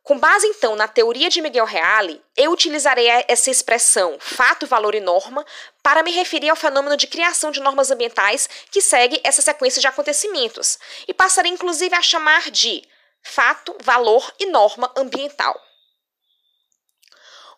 Com 0.07 0.21
base, 0.21 0.47
então, 0.47 0.77
na 0.77 0.87
teoria 0.87 1.29
de 1.29 1.43
Miguel 1.43 1.65
Reale, 1.65 2.23
eu 2.37 2.53
utilizarei 2.53 3.09
essa 3.27 3.51
expressão 3.51 4.17
fato, 4.21 4.65
valor 4.65 4.95
e 4.95 5.01
norma 5.01 5.45
para 5.83 6.01
me 6.05 6.13
referir 6.13 6.49
ao 6.49 6.55
fenômeno 6.55 6.97
de 6.97 7.09
criação 7.09 7.51
de 7.51 7.59
normas 7.59 7.91
ambientais 7.91 8.49
que 8.71 8.81
segue 8.81 9.21
essa 9.25 9.43
sequência 9.43 9.81
de 9.81 9.89
acontecimentos, 9.89 10.79
e 11.09 11.13
passarei 11.13 11.51
inclusive 11.51 11.93
a 11.93 12.03
chamar 12.03 12.53
de 12.53 12.89
fato, 13.21 13.77
valor 13.83 14.33
e 14.39 14.47
norma 14.47 14.93
ambiental. 14.97 15.61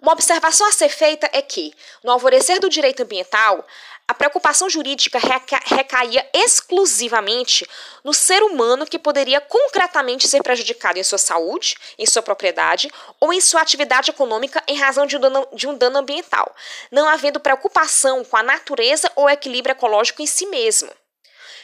Uma 0.00 0.12
observação 0.12 0.66
a 0.66 0.72
ser 0.72 0.88
feita 0.88 1.28
é 1.34 1.42
que, 1.42 1.74
no 2.02 2.12
alvorecer 2.12 2.60
do 2.60 2.70
direito 2.70 3.02
ambiental, 3.02 3.62
a 4.08 4.14
preocupação 4.14 4.70
jurídica 4.70 5.18
reca 5.18 5.60
recaía 5.66 6.26
exclusivamente 6.32 7.68
no 8.02 8.14
ser 8.14 8.42
humano 8.42 8.86
que 8.86 8.98
poderia 8.98 9.38
concretamente 9.38 10.26
ser 10.26 10.42
prejudicado 10.42 10.98
em 10.98 11.02
sua 11.02 11.18
saúde, 11.18 11.76
em 11.98 12.06
sua 12.06 12.22
propriedade 12.22 12.90
ou 13.20 13.34
em 13.34 13.40
sua 13.40 13.60
atividade 13.60 14.10
econômica 14.10 14.64
em 14.66 14.78
razão 14.78 15.04
de 15.04 15.18
um 15.18 15.20
dano, 15.20 15.46
de 15.52 15.68
um 15.68 15.76
dano 15.76 15.98
ambiental, 15.98 16.56
não 16.90 17.06
havendo 17.06 17.38
preocupação 17.38 18.24
com 18.24 18.36
a 18.38 18.42
natureza 18.42 19.12
ou 19.14 19.28
equilíbrio 19.28 19.72
ecológico 19.72 20.22
em 20.22 20.26
si 20.26 20.46
mesmo 20.46 20.90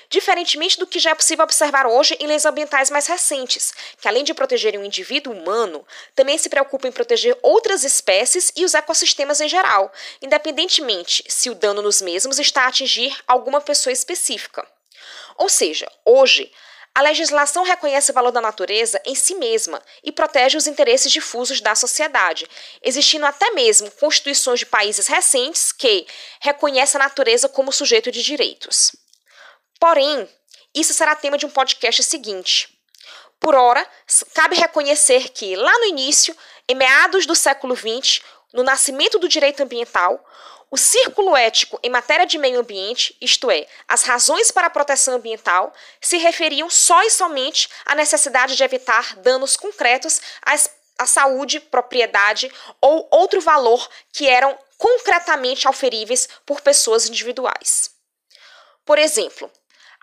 diferentemente 0.08 0.78
do 0.78 0.86
que 0.86 0.98
já 0.98 1.10
é 1.10 1.14
possível 1.14 1.44
observar 1.44 1.86
hoje 1.86 2.16
em 2.20 2.26
leis 2.26 2.44
ambientais 2.44 2.90
mais 2.90 3.06
recentes, 3.06 3.72
que 4.00 4.08
além 4.08 4.24
de 4.24 4.34
protegerem 4.34 4.80
o 4.80 4.84
indivíduo 4.84 5.32
humano, 5.32 5.86
também 6.14 6.38
se 6.38 6.48
preocupam 6.48 6.88
em 6.88 6.92
proteger 6.92 7.38
outras 7.42 7.84
espécies 7.84 8.52
e 8.56 8.64
os 8.64 8.74
ecossistemas 8.74 9.40
em 9.40 9.48
geral, 9.48 9.92
independentemente 10.20 11.24
se 11.28 11.50
o 11.50 11.54
dano 11.54 11.82
nos 11.82 12.00
mesmos 12.00 12.38
está 12.38 12.62
a 12.62 12.68
atingir 12.68 13.16
alguma 13.26 13.60
pessoa 13.60 13.92
específica. 13.92 14.66
Ou 15.36 15.48
seja, 15.48 15.90
hoje, 16.04 16.50
a 16.94 17.02
legislação 17.02 17.64
reconhece 17.64 18.12
o 18.12 18.14
valor 18.14 18.30
da 18.30 18.40
natureza 18.40 19.02
em 19.04 19.16
si 19.16 19.34
mesma 19.34 19.82
e 20.04 20.12
protege 20.12 20.56
os 20.56 20.68
interesses 20.68 21.10
difusos 21.10 21.60
da 21.60 21.74
sociedade, 21.74 22.46
existindo 22.80 23.26
até 23.26 23.50
mesmo 23.50 23.90
constituições 23.90 24.60
de 24.60 24.66
países 24.66 25.08
recentes 25.08 25.72
que 25.72 26.06
reconhecem 26.40 27.00
a 27.00 27.04
natureza 27.04 27.48
como 27.48 27.72
sujeito 27.72 28.12
de 28.12 28.22
direitos. 28.22 28.92
Porém, 29.78 30.28
isso 30.74 30.94
será 30.94 31.14
tema 31.14 31.38
de 31.38 31.46
um 31.46 31.50
podcast 31.50 32.02
seguinte. 32.02 32.68
Por 33.38 33.54
ora, 33.54 33.86
cabe 34.32 34.56
reconhecer 34.56 35.28
que, 35.28 35.54
lá 35.56 35.78
no 35.78 35.84
início, 35.84 36.36
em 36.68 36.74
meados 36.74 37.26
do 37.26 37.34
século 37.34 37.76
XX, 37.76 38.22
no 38.52 38.62
nascimento 38.62 39.18
do 39.18 39.28
direito 39.28 39.62
ambiental, 39.62 40.24
o 40.70 40.76
círculo 40.76 41.36
ético 41.36 41.78
em 41.82 41.90
matéria 41.90 42.26
de 42.26 42.38
meio 42.38 42.58
ambiente, 42.58 43.16
isto 43.20 43.50
é, 43.50 43.66
as 43.86 44.02
razões 44.02 44.50
para 44.50 44.66
a 44.66 44.70
proteção 44.70 45.14
ambiental, 45.14 45.72
se 46.00 46.16
referiam 46.16 46.68
só 46.68 47.02
e 47.02 47.10
somente 47.10 47.68
à 47.84 47.94
necessidade 47.94 48.56
de 48.56 48.64
evitar 48.64 49.14
danos 49.16 49.56
concretos 49.56 50.20
à 50.98 51.06
saúde, 51.06 51.60
propriedade 51.60 52.50
ou 52.80 53.08
outro 53.12 53.40
valor 53.40 53.88
que 54.12 54.28
eram 54.28 54.58
concretamente 54.76 55.66
auferíveis 55.66 56.28
por 56.44 56.60
pessoas 56.60 57.08
individuais. 57.08 57.90
Por 58.84 58.98
exemplo, 58.98 59.50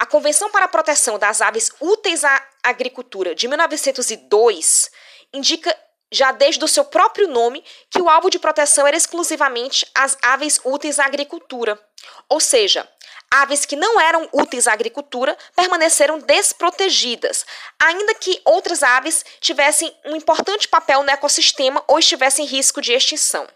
a 0.02 0.06
Convenção 0.08 0.50
para 0.50 0.66
a 0.66 0.68
Proteção 0.68 1.20
das 1.20 1.42
Aves 1.42 1.72
Úteis 1.80 2.24
à 2.24 2.44
Agricultura 2.64 3.36
de 3.36 3.48
1902 3.48 4.90
indica 5.32 5.78
já 6.12 6.32
desde 6.32 6.66
o 6.66 6.68
seu 6.68 6.84
próprio 6.84 7.28
nome 7.28 7.64
que 7.88 8.02
o 8.02 8.10
alvo 8.10 8.28
de 8.28 8.40
proteção 8.40 8.88
era 8.88 8.98
exclusivamente 8.98 9.86
as 9.94 10.18
aves 10.24 10.60
úteis 10.66 10.98
à 10.98 11.06
agricultura. 11.06 11.80
Ou 12.28 12.40
seja, 12.40 12.90
aves 13.30 13.64
que 13.64 13.76
não 13.76 14.02
eram 14.02 14.28
úteis 14.34 14.68
à 14.68 14.74
agricultura 14.74 15.38
permaneceram 15.56 16.18
desprotegidas, 16.18 17.46
ainda 17.80 18.16
que 18.16 18.42
outras 18.44 18.82
aves 18.82 19.24
tivessem 19.40 19.96
um 20.04 20.16
importante 20.16 20.68
papel 20.68 21.04
no 21.04 21.12
ecossistema 21.12 21.84
ou 21.88 22.00
estivessem 22.00 22.44
em 22.44 22.48
risco 22.48 22.82
de 22.82 22.92
extinção. 22.92 23.48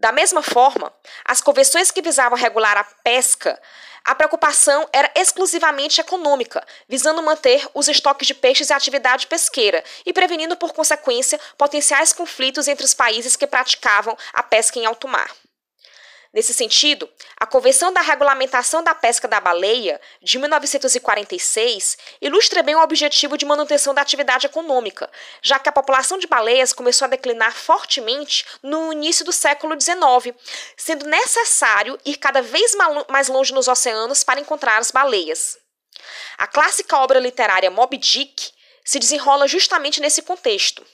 Da 0.00 0.10
mesma 0.10 0.42
forma, 0.42 0.90
as 1.26 1.42
convenções 1.42 1.90
que 1.90 2.00
visavam 2.00 2.36
regular 2.36 2.76
a 2.76 2.84
pesca 3.04 3.60
a 4.02 4.14
preocupação 4.14 4.88
era 4.94 5.10
exclusivamente 5.14 6.00
econômica, 6.00 6.66
visando 6.88 7.22
manter 7.22 7.68
os 7.74 7.86
estoques 7.86 8.26
de 8.26 8.34
peixes 8.34 8.70
e 8.70 8.72
atividade 8.72 9.26
pesqueira 9.26 9.84
e 10.06 10.12
prevenindo, 10.12 10.56
por 10.56 10.72
consequência, 10.72 11.38
potenciais 11.58 12.12
conflitos 12.12 12.66
entre 12.66 12.84
os 12.84 12.94
países 12.94 13.36
que 13.36 13.46
praticavam 13.46 14.16
a 14.32 14.42
pesca 14.42 14.78
em 14.78 14.86
alto 14.86 15.06
mar. 15.06 15.30
Nesse 16.32 16.54
sentido, 16.54 17.10
a 17.40 17.44
Convenção 17.44 17.92
da 17.92 18.00
Regulamentação 18.00 18.84
da 18.84 18.94
Pesca 18.94 19.26
da 19.26 19.40
Baleia, 19.40 20.00
de 20.22 20.38
1946, 20.38 21.98
ilustra 22.20 22.62
bem 22.62 22.76
o 22.76 22.80
objetivo 22.80 23.36
de 23.36 23.44
manutenção 23.44 23.92
da 23.92 24.00
atividade 24.00 24.46
econômica, 24.46 25.10
já 25.42 25.58
que 25.58 25.68
a 25.68 25.72
população 25.72 26.18
de 26.18 26.28
baleias 26.28 26.72
começou 26.72 27.06
a 27.06 27.08
declinar 27.08 27.52
fortemente 27.52 28.46
no 28.62 28.92
início 28.92 29.24
do 29.24 29.32
século 29.32 29.74
XIX, 29.80 30.36
sendo 30.76 31.06
necessário 31.06 31.98
ir 32.04 32.16
cada 32.16 32.40
vez 32.40 32.76
mais 33.08 33.26
longe 33.26 33.52
nos 33.52 33.66
oceanos 33.66 34.22
para 34.22 34.38
encontrar 34.38 34.78
as 34.78 34.92
baleias. 34.92 35.58
A 36.38 36.46
clássica 36.46 36.96
obra 36.98 37.18
literária 37.18 37.72
Moby 37.72 37.96
Dick 37.96 38.52
se 38.84 39.00
desenrola 39.00 39.48
justamente 39.48 40.00
nesse 40.00 40.22
contexto. 40.22 40.86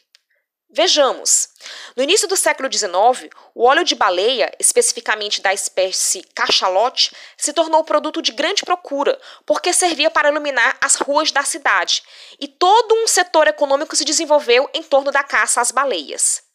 Vejamos. 0.68 1.48
No 1.96 2.02
início 2.02 2.26
do 2.26 2.36
século 2.36 2.68
XIX, 2.70 3.30
o 3.54 3.64
óleo 3.64 3.84
de 3.84 3.94
baleia, 3.94 4.52
especificamente 4.58 5.40
da 5.40 5.54
espécie 5.54 6.24
cachalote, 6.34 7.14
se 7.36 7.52
tornou 7.52 7.84
produto 7.84 8.20
de 8.20 8.32
grande 8.32 8.64
procura, 8.64 9.18
porque 9.44 9.72
servia 9.72 10.10
para 10.10 10.28
iluminar 10.28 10.76
as 10.80 10.96
ruas 10.96 11.30
da 11.30 11.44
cidade, 11.44 12.02
e 12.40 12.48
todo 12.48 12.94
um 12.96 13.06
setor 13.06 13.46
econômico 13.46 13.94
se 13.94 14.04
desenvolveu 14.04 14.68
em 14.74 14.82
torno 14.82 15.12
da 15.12 15.22
caça 15.22 15.60
às 15.60 15.70
baleias. 15.70 16.45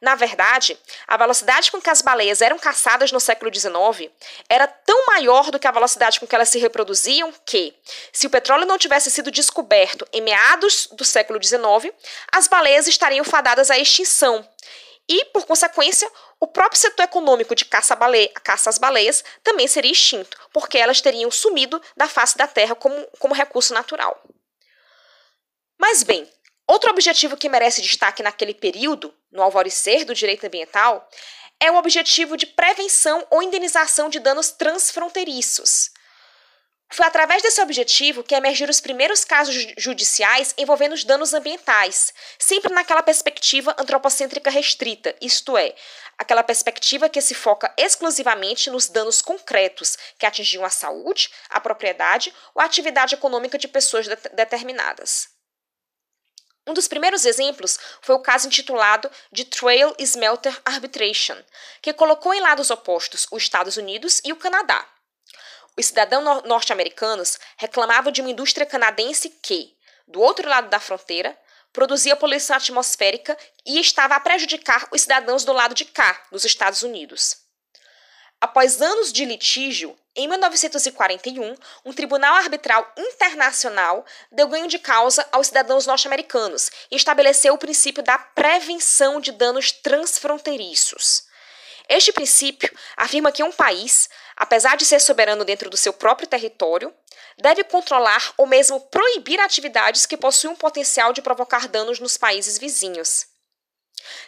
Na 0.00 0.14
verdade, 0.14 0.78
a 1.08 1.16
velocidade 1.16 1.72
com 1.72 1.80
que 1.80 1.90
as 1.90 2.00
baleias 2.00 2.40
eram 2.40 2.56
caçadas 2.56 3.10
no 3.10 3.18
século 3.18 3.52
XIX 3.52 4.10
era 4.48 4.66
tão 4.66 5.06
maior 5.06 5.50
do 5.50 5.58
que 5.58 5.66
a 5.66 5.72
velocidade 5.72 6.20
com 6.20 6.26
que 6.26 6.34
elas 6.34 6.48
se 6.48 6.58
reproduziam 6.58 7.32
que, 7.44 7.74
se 8.12 8.26
o 8.26 8.30
petróleo 8.30 8.64
não 8.64 8.78
tivesse 8.78 9.10
sido 9.10 9.30
descoberto 9.30 10.06
em 10.12 10.20
meados 10.20 10.88
do 10.92 11.04
século 11.04 11.42
XIX, 11.42 11.92
as 12.32 12.46
baleias 12.46 12.86
estariam 12.86 13.24
fadadas 13.24 13.72
à 13.72 13.78
extinção. 13.78 14.48
E, 15.08 15.24
por 15.26 15.46
consequência, 15.46 16.08
o 16.38 16.46
próprio 16.46 16.78
setor 16.78 17.02
econômico 17.02 17.54
de 17.54 17.64
caça, 17.64 17.96
baleia, 17.96 18.30
caça 18.44 18.70
às 18.70 18.78
baleias 18.78 19.24
também 19.42 19.66
seria 19.66 19.90
extinto, 19.90 20.36
porque 20.52 20.78
elas 20.78 21.00
teriam 21.00 21.30
sumido 21.30 21.82
da 21.96 22.06
face 22.06 22.36
da 22.36 22.46
terra 22.46 22.76
como, 22.76 22.94
como 23.18 23.34
recurso 23.34 23.74
natural. 23.74 24.22
Mas 25.78 26.02
bem, 26.02 26.28
Outro 26.68 26.90
objetivo 26.90 27.34
que 27.34 27.48
merece 27.48 27.80
destaque 27.80 28.22
naquele 28.22 28.52
período, 28.52 29.14
no 29.32 29.42
alvorecer 29.42 30.04
do 30.04 30.14
direito 30.14 30.46
ambiental, 30.46 31.08
é 31.58 31.70
o 31.70 31.76
objetivo 31.76 32.36
de 32.36 32.46
prevenção 32.46 33.26
ou 33.30 33.42
indenização 33.42 34.10
de 34.10 34.20
danos 34.20 34.50
transfronteiriços. 34.50 35.90
Foi 36.90 37.06
através 37.06 37.42
desse 37.42 37.60
objetivo 37.62 38.22
que 38.22 38.34
emergiram 38.34 38.70
os 38.70 38.82
primeiros 38.82 39.24
casos 39.24 39.54
judiciais 39.78 40.54
envolvendo 40.58 40.92
os 40.92 41.04
danos 41.04 41.32
ambientais, 41.32 42.12
sempre 42.38 42.72
naquela 42.72 43.02
perspectiva 43.02 43.74
antropocêntrica 43.78 44.50
restrita, 44.50 45.14
isto 45.22 45.56
é, 45.56 45.74
aquela 46.18 46.42
perspectiva 46.42 47.08
que 47.08 47.20
se 47.20 47.34
foca 47.34 47.72
exclusivamente 47.78 48.70
nos 48.70 48.88
danos 48.88 49.22
concretos 49.22 49.96
que 50.18 50.26
atingiam 50.26 50.64
a 50.64 50.70
saúde, 50.70 51.30
a 51.48 51.60
propriedade 51.60 52.32
ou 52.54 52.60
a 52.60 52.66
atividade 52.66 53.14
econômica 53.14 53.56
de 53.56 53.68
pessoas 53.68 54.06
de 54.06 54.16
determinadas. 54.34 55.37
Um 56.68 56.74
dos 56.74 56.86
primeiros 56.86 57.24
exemplos 57.24 57.78
foi 58.02 58.14
o 58.14 58.20
caso 58.20 58.46
intitulado 58.46 59.10
de 59.32 59.46
Trail 59.46 59.94
Smelter 59.98 60.54
Arbitration, 60.66 61.42
que 61.80 61.94
colocou 61.94 62.34
em 62.34 62.42
lados 62.42 62.70
opostos 62.70 63.26
os 63.32 63.42
Estados 63.42 63.78
Unidos 63.78 64.20
e 64.22 64.34
o 64.34 64.36
Canadá. 64.36 64.86
Os 65.78 65.86
cidadãos 65.86 66.42
norte-americanos 66.44 67.38
reclamavam 67.56 68.12
de 68.12 68.20
uma 68.20 68.30
indústria 68.30 68.66
canadense 68.66 69.30
que, 69.42 69.74
do 70.06 70.20
outro 70.20 70.46
lado 70.46 70.68
da 70.68 70.78
fronteira, 70.78 71.38
produzia 71.72 72.16
poluição 72.16 72.56
atmosférica 72.56 73.34
e 73.64 73.80
estava 73.80 74.16
a 74.16 74.20
prejudicar 74.20 74.88
os 74.92 75.00
cidadãos 75.00 75.46
do 75.46 75.54
lado 75.54 75.74
de 75.74 75.86
cá, 75.86 76.22
dos 76.30 76.44
Estados 76.44 76.82
Unidos. 76.82 77.36
Após 78.42 78.82
anos 78.82 79.10
de 79.10 79.24
litígio, 79.24 79.98
Em 80.20 80.26
1941, 80.26 81.54
um 81.84 81.92
tribunal 81.92 82.34
arbitral 82.34 82.92
internacional 82.96 84.04
deu 84.32 84.48
ganho 84.48 84.66
de 84.66 84.76
causa 84.76 85.24
aos 85.30 85.46
cidadãos 85.46 85.86
norte-americanos 85.86 86.72
e 86.90 86.96
estabeleceu 86.96 87.54
o 87.54 87.58
princípio 87.58 88.02
da 88.02 88.18
prevenção 88.18 89.20
de 89.20 89.30
danos 89.30 89.70
transfronteiriços. 89.70 91.22
Este 91.88 92.12
princípio 92.12 92.68
afirma 92.96 93.30
que 93.30 93.44
um 93.44 93.52
país, 93.52 94.10
apesar 94.36 94.76
de 94.76 94.84
ser 94.84 94.98
soberano 94.98 95.44
dentro 95.44 95.70
do 95.70 95.76
seu 95.76 95.92
próprio 95.92 96.26
território, 96.26 96.92
deve 97.38 97.62
controlar 97.62 98.32
ou 98.36 98.44
mesmo 98.44 98.80
proibir 98.80 99.38
atividades 99.38 100.04
que 100.04 100.16
possuem 100.16 100.52
um 100.52 100.56
potencial 100.56 101.12
de 101.12 101.22
provocar 101.22 101.68
danos 101.68 102.00
nos 102.00 102.16
países 102.16 102.58
vizinhos. 102.58 103.37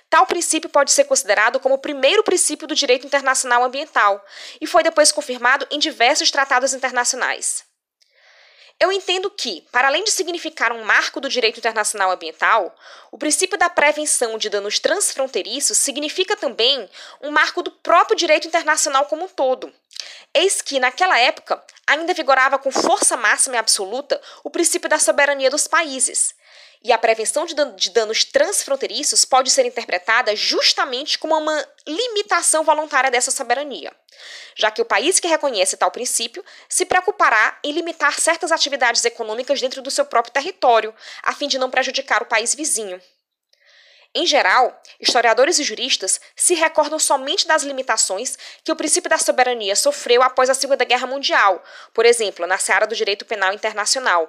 Tal 0.09 0.27
princípio 0.27 0.69
pode 0.69 0.93
ser 0.93 1.05
considerado 1.05 1.61
como 1.61 1.77
o 1.77 1.79
primeiro 1.79 2.23
princípio 2.23 2.67
do 2.67 2.75
direito 2.75 3.07
internacional 3.07 3.65
ambiental 3.65 4.25
e 4.61 4.67
foi 4.67 4.83
depois 4.83 5.13
confirmado 5.13 5.67
em 5.71 5.79
diversos 5.79 6.31
tratados 6.31 6.75
internacionais. 6.75 7.65
Eu 8.83 8.91
entendo 8.91 9.31
que, 9.31 9.67
para 9.71 9.89
além 9.89 10.03
de 10.05 10.11
significar 10.11 10.73
um 10.73 10.83
marco 10.83 11.21
do 11.21 11.29
direito 11.29 11.59
internacional 11.59 12.11
ambiental, 12.11 12.75
o 13.13 13.19
princípio 13.19 13.59
da 13.59 13.69
prevenção 13.69 14.39
de 14.39 14.49
danos 14.49 14.79
transfronteiriços 14.79 15.77
significa 15.77 16.35
também 16.35 16.89
um 17.21 17.31
marco 17.31 17.63
do 17.63 17.71
próprio 17.71 18.17
direito 18.17 18.49
internacional 18.49 19.05
como 19.05 19.27
um 19.27 19.29
todo. 19.29 19.71
Eis 20.33 20.63
que, 20.63 20.81
naquela 20.81 21.19
época, 21.19 21.63
ainda 21.87 22.15
vigorava 22.15 22.59
com 22.59 22.71
força 22.71 23.19
máxima 23.19 23.57
e 23.57 23.59
absoluta 23.59 24.19
o 24.43 24.49
princípio 24.49 24.89
da 24.89 24.99
soberania 24.99 25.51
dos 25.51 25.69
países, 25.69 26.35
e 26.83 26.93
a 26.93 26.99
prevenção 26.99 27.45
de, 27.45 27.55
dan 27.55 27.75
de 27.75 27.91
danos 27.91 28.25
transfronteiriços 28.25 29.25
pode 29.25 29.51
ser 29.51 29.67
interpretada 29.67 30.35
justamente 30.35 31.19
como 31.19 31.37
uma 31.37 31.69
limitação 31.87 32.65
voluntária 32.65 33.11
dessa 33.11 33.31
soberania, 33.31 33.93
já 34.57 34.71
que 34.71 34.81
o 34.81 34.85
país 34.85 35.21
que 35.21 35.29
reconhece 35.29 35.77
tal 35.77 35.91
princípio 35.91 36.45
se 36.69 36.87
preocupará 36.87 37.59
em 37.63 37.73
limitar 37.73 38.19
certas 38.19 38.51
atividades 38.51 39.05
econômicas 39.05 39.61
dentro 39.61 39.83
do 39.83 39.91
seu 39.91 40.07
próprio 40.07 40.33
território, 40.33 40.95
a 41.23 41.35
fim 41.35 41.49
de 41.49 41.59
não 41.59 41.71
prejudicar 41.71 42.23
o 42.23 42.27
país 42.27 42.55
vizinho. 42.55 43.01
Em 44.13 44.27
geral, 44.27 44.83
historiadores 44.99 45.61
e 45.61 45.63
juristas 45.63 46.21
se 46.35 46.55
recordam 46.55 46.99
somente 46.99 47.47
das 47.47 47.63
limitações 47.63 48.37
que 48.65 48.73
o 48.73 48.77
princípio 48.77 49.09
da 49.09 49.19
soberania 49.19 49.77
sofreu 49.77 50.21
após 50.21 50.51
a 50.51 50.55
Segunda 50.55 50.85
Guerra 50.85 51.07
Mundial, 51.07 51.63
por 51.95 52.05
exemplo, 52.05 52.45
na 52.45 52.59
seara 52.59 52.89
do 52.89 52.97
direito 52.97 53.25
penal 53.25 53.53
internacional, 53.53 54.29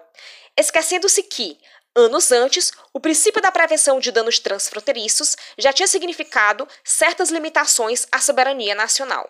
esquecendo-se 0.55 1.23
que, 1.23 1.57
Anos 1.95 2.31
antes, 2.31 2.71
o 2.93 3.01
princípio 3.01 3.41
da 3.41 3.51
prevenção 3.51 3.99
de 3.99 4.11
danos 4.11 4.39
transfronteiriços 4.39 5.35
já 5.57 5.73
tinha 5.73 5.87
significado 5.87 6.65
certas 6.85 7.29
limitações 7.29 8.07
à 8.09 8.19
soberania 8.19 8.73
nacional. 8.73 9.29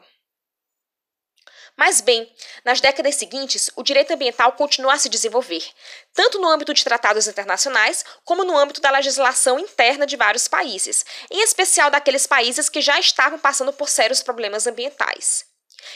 Mas 1.76 2.02
bem, 2.02 2.32
nas 2.64 2.80
décadas 2.80 3.16
seguintes, 3.16 3.72
o 3.76 3.82
direito 3.82 4.14
ambiental 4.14 4.52
continuou 4.52 4.94
a 4.94 5.00
se 5.00 5.10
desenvolver, 5.10 5.66
tanto 6.14 6.40
no 6.40 6.48
âmbito 6.48 6.74
de 6.74 6.84
tratados 6.84 7.28
internacionais, 7.28 8.06
como 8.24 8.44
no 8.44 8.56
âmbito 8.56 8.80
da 8.80 8.92
legislação 8.92 9.58
interna 9.58 10.06
de 10.06 10.16
vários 10.16 10.48
países, 10.48 11.04
em 11.32 11.42
especial 11.42 11.90
daqueles 11.90 12.28
países 12.28 12.70
que 12.70 12.82
já 12.82 13.00
estavam 13.00 13.40
passando 13.40 13.74
por 13.74 13.90
sérios 13.90 14.22
problemas 14.22 14.68
ambientais. 14.68 15.51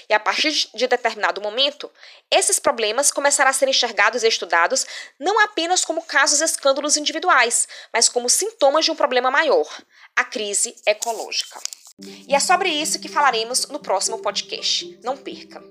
E 0.09 0.13
a 0.13 0.19
partir 0.19 0.51
de 0.73 0.87
determinado 0.87 1.41
momento, 1.41 1.91
esses 2.31 2.59
problemas 2.59 3.11
começaram 3.11 3.49
a 3.49 3.53
ser 3.53 3.67
enxergados 3.67 4.23
e 4.23 4.27
estudados 4.27 4.85
não 5.19 5.39
apenas 5.41 5.83
como 5.83 6.01
casos 6.01 6.41
escândalos 6.41 6.97
individuais, 6.97 7.67
mas 7.93 8.09
como 8.09 8.29
sintomas 8.29 8.85
de 8.85 8.91
um 8.91 8.95
problema 8.95 9.29
maior, 9.29 9.67
a 10.15 10.23
crise 10.23 10.75
ecológica. 10.85 11.59
E 12.27 12.35
é 12.35 12.39
sobre 12.39 12.69
isso 12.69 12.99
que 12.99 13.07
falaremos 13.07 13.67
no 13.67 13.79
próximo 13.79 14.19
podcast. 14.19 14.99
Não 15.03 15.15
perca! 15.15 15.63